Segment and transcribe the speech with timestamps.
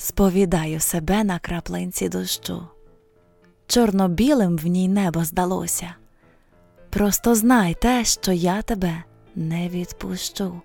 [0.00, 2.62] сповідаю себе на краплинці дощу.
[3.66, 5.94] Чорно-білим в ній небо здалося.
[6.90, 9.02] Просто знай те, що я тебе
[9.34, 10.60] не відпущу,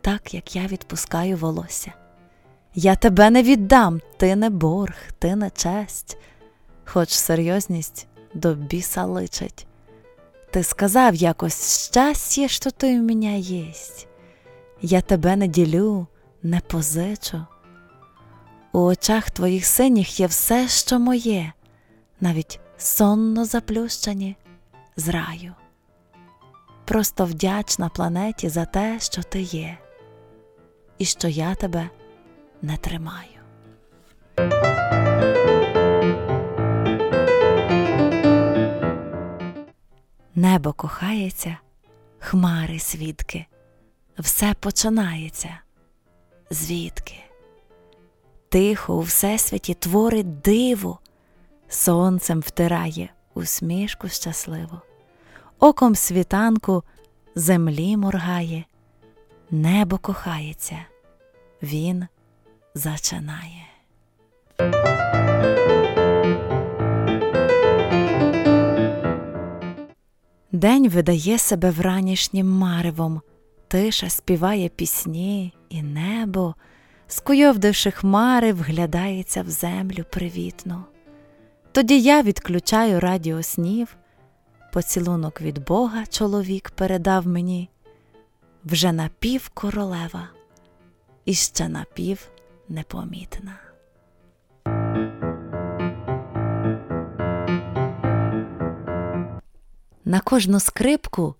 [0.00, 1.92] так як я відпускаю волосся.
[2.74, 6.18] Я тебе не віддам, ти не борг, ти не честь,
[6.84, 9.66] хоч серйозність до біса личить.
[10.50, 14.08] Ти сказав якось щастя, що ти в мене єсть.
[14.82, 16.06] Я тебе не ділю,
[16.42, 17.46] не позичу.
[18.72, 21.52] У очах твоїх синіх є все, що моє,
[22.20, 24.36] навіть сонно заплющені
[24.96, 25.54] з раю.
[26.84, 29.78] Просто вдячна планеті за те, що ти є,
[30.98, 31.90] і що я тебе
[32.62, 33.38] не тримаю.
[40.34, 41.56] Небо кохається,
[42.18, 43.46] хмари свідки,
[44.18, 45.58] все починається.
[46.50, 47.27] Звідки?
[48.48, 50.98] Тихо у всесвіті творить диво,
[51.68, 54.82] сонцем втирає усмішку щасливо,
[55.58, 56.84] оком світанку
[57.34, 58.64] землі моргає,
[59.50, 60.78] небо кохається,
[61.62, 62.06] він
[62.74, 63.64] зачинає.
[70.52, 73.20] День видає себе вранішнім маревом,
[73.68, 76.54] тиша співає пісні, і небо,
[77.08, 80.84] скуйовдивши хмари, вглядається в землю привітно.
[81.72, 83.96] Тоді я відключаю радіоснів,
[84.72, 87.68] поцілунок від Бога чоловік передав мені,
[88.64, 90.28] вже напів королева,
[91.24, 92.28] і ще напів
[92.68, 93.58] непомітна.
[100.04, 101.34] На кожну скрипку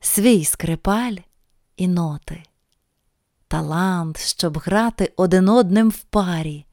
[0.00, 1.16] свій скрипаль
[1.76, 2.42] і ноти,
[3.48, 6.66] талант, щоб грати один одним в парі,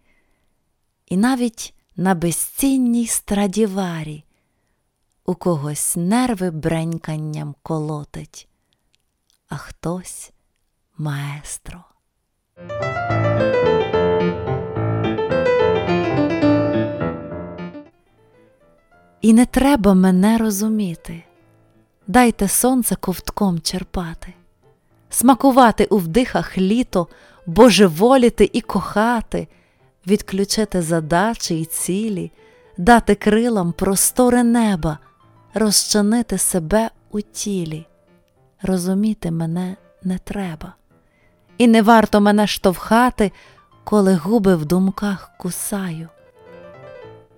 [1.05, 4.23] і навіть на безцінній страдіварі
[5.25, 8.47] у когось нерви бреньканням колотить,
[9.49, 10.31] а хтось
[10.97, 11.83] маестро.
[19.21, 21.23] І не треба мене розуміти,
[22.07, 24.33] дайте сонце ковтком черпати,
[25.13, 27.07] смакувати у вдихах літо,
[27.45, 29.47] божеволіти і кохати,
[30.07, 32.31] відключити задачі й цілі,
[32.77, 34.97] дати крилам просторе неба,
[35.53, 37.85] розчинити себе у тілі.
[38.61, 40.73] Розуміти мене не треба,
[41.57, 43.31] і не варто мене штовхати,
[43.83, 46.09] коли губи в думках кусаю.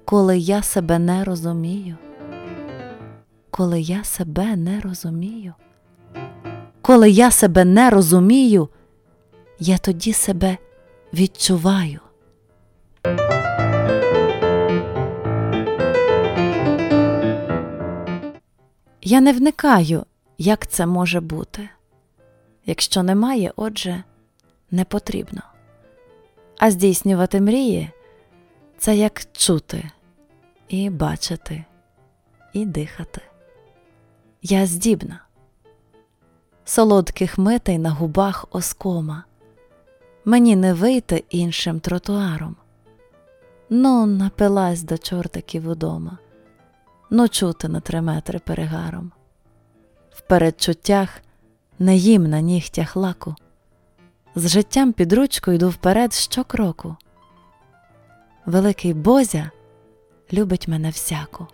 [0.06, 1.98] Коли я себе не розумію,
[3.52, 5.54] коли я себе не розумію,
[6.86, 8.70] коли я себе не розумію,
[9.60, 10.58] я тоді себе
[11.14, 12.00] відчуваю.
[19.02, 20.06] Я не вникаю,
[20.38, 21.70] як це може бути.
[22.66, 24.04] Якщо немає, отже,
[24.72, 25.42] не потрібно.
[26.58, 27.90] А здійснювати мрії
[28.78, 29.90] це як чути,
[30.68, 31.64] і бачити,
[32.54, 33.22] і дихати.
[34.42, 35.25] Я здібна,
[36.66, 39.24] солодких митей на губах оскома,
[40.26, 42.56] мені не вийти іншим тротуаром.
[43.70, 46.18] Ну, напилась до чортиків удома,
[47.10, 49.12] ну чути на три метри перегаром.
[50.12, 51.10] В передчуттях
[51.80, 53.36] не їм на нігтях лаку,
[54.36, 56.96] з життям під ручку йду вперед щокроку.
[58.46, 59.52] Великий Бозя
[60.34, 61.48] любить мене всяку,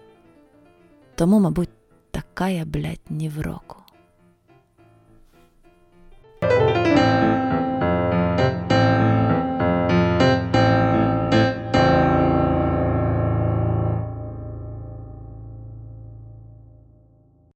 [1.16, 1.70] тому, мабуть,
[2.12, 3.81] така я, блядь, ні в року.